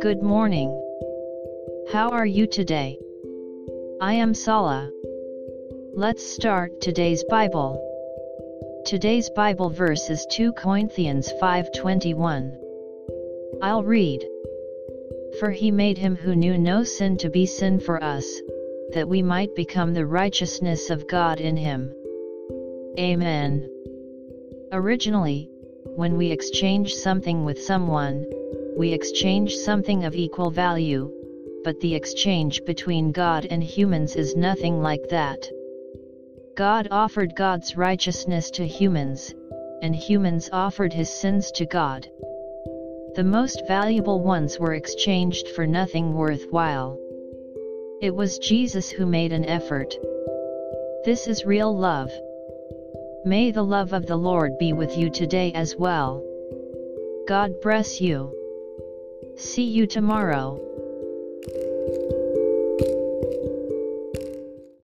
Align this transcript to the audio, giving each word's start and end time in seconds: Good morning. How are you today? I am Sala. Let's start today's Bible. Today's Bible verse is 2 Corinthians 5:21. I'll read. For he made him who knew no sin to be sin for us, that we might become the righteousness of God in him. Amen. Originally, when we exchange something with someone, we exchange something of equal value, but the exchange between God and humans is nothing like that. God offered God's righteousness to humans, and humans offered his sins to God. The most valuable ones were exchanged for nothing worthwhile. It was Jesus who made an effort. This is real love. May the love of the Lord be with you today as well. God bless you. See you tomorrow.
Good 0.00 0.22
morning. 0.22 0.70
How 1.92 2.08
are 2.12 2.24
you 2.24 2.46
today? 2.46 2.98
I 4.00 4.14
am 4.14 4.32
Sala. 4.32 4.90
Let's 5.92 6.24
start 6.24 6.80
today's 6.80 7.22
Bible. 7.24 7.78
Today's 8.86 9.28
Bible 9.36 9.68
verse 9.68 10.08
is 10.08 10.26
2 10.30 10.54
Corinthians 10.54 11.30
5:21. 11.42 12.58
I'll 13.60 13.82
read. 13.82 14.26
For 15.38 15.50
he 15.50 15.70
made 15.70 15.98
him 15.98 16.16
who 16.16 16.34
knew 16.34 16.56
no 16.56 16.84
sin 16.84 17.18
to 17.18 17.28
be 17.28 17.44
sin 17.44 17.78
for 17.80 18.02
us, 18.02 18.40
that 18.94 19.10
we 19.10 19.20
might 19.20 19.54
become 19.54 19.92
the 19.92 20.06
righteousness 20.06 20.88
of 20.88 21.06
God 21.06 21.38
in 21.38 21.58
him. 21.58 21.92
Amen. 22.98 23.68
Originally, 24.72 25.50
when 25.96 26.16
we 26.16 26.30
exchange 26.30 26.94
something 26.94 27.44
with 27.44 27.62
someone, 27.62 28.26
we 28.76 28.92
exchange 28.92 29.54
something 29.54 30.04
of 30.04 30.16
equal 30.16 30.50
value, 30.50 31.12
but 31.62 31.78
the 31.80 31.94
exchange 31.94 32.64
between 32.64 33.12
God 33.12 33.46
and 33.48 33.62
humans 33.62 34.16
is 34.16 34.34
nothing 34.34 34.82
like 34.82 35.08
that. 35.10 35.48
God 36.56 36.88
offered 36.90 37.36
God's 37.36 37.76
righteousness 37.76 38.50
to 38.52 38.66
humans, 38.66 39.34
and 39.82 39.94
humans 39.94 40.50
offered 40.52 40.92
his 40.92 41.10
sins 41.10 41.52
to 41.52 41.66
God. 41.66 42.08
The 43.14 43.24
most 43.24 43.62
valuable 43.68 44.20
ones 44.20 44.58
were 44.58 44.74
exchanged 44.74 45.48
for 45.48 45.66
nothing 45.66 46.14
worthwhile. 46.14 46.98
It 48.02 48.14
was 48.14 48.38
Jesus 48.38 48.90
who 48.90 49.06
made 49.06 49.32
an 49.32 49.44
effort. 49.44 49.94
This 51.04 51.28
is 51.28 51.44
real 51.44 51.76
love. 51.76 52.10
May 53.26 53.50
the 53.50 53.62
love 53.62 53.94
of 53.94 54.04
the 54.04 54.16
Lord 54.16 54.58
be 54.58 54.74
with 54.74 54.98
you 54.98 55.08
today 55.08 55.50
as 55.52 55.76
well. 55.76 56.22
God 57.26 57.58
bless 57.62 57.98
you. 57.98 58.30
See 59.36 59.64
you 59.64 59.86
tomorrow. 59.86 60.60